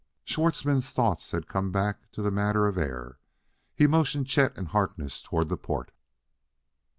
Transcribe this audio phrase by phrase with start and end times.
[0.25, 3.19] Schwartzmann's thoughts had come back to the matter of air;
[3.75, 5.91] he motioned Chet and Harkness toward the port.